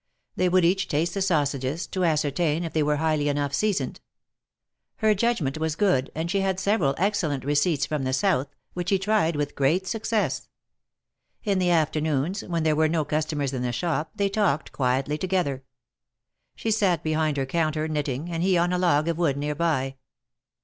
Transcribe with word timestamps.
They 0.35 0.49
would 0.49 0.65
each 0.65 0.87
taste 0.87 1.13
the 1.13 1.21
sausages, 1.21 1.85
to 1.85 2.03
ascertain 2.03 2.63
if 2.63 2.73
they 2.73 2.81
were 2.81 2.95
highly 2.95 3.29
enough 3.29 3.53
seasoned. 3.53 4.01
Her 4.95 5.13
judgment 5.13 5.59
was 5.59 5.75
good, 5.75 6.09
and 6.15 6.31
she 6.31 6.39
had 6.41 6.59
several 6.59 6.95
excellent 6.97 7.45
receipts 7.45 7.85
from 7.85 8.03
the 8.03 8.11
South, 8.11 8.47
which 8.73 8.89
he 8.89 8.97
tried 8.97 9.35
with 9.35 9.53
great 9.53 9.85
success. 9.85 10.47
In 11.43 11.59
the 11.59 11.69
afternoons, 11.69 12.43
when 12.43 12.63
there 12.63 12.75
were 12.75 12.89
no 12.89 13.05
customers 13.05 13.53
in 13.53 13.61
the 13.61 13.71
shop, 13.71 14.09
they 14.15 14.27
talked 14.27 14.71
quietly 14.71 15.19
together. 15.19 15.65
She 16.55 16.71
sat 16.71 17.03
behind 17.03 17.37
her 17.37 17.45
counter 17.45 17.87
knitting, 17.87 18.31
and 18.31 18.41
he 18.41 18.57
on 18.57 18.73
a 18.73 18.79
log 18.79 19.07
of 19.07 19.19
wood 19.19 19.37
near 19.37 19.53
by. 19.53 19.97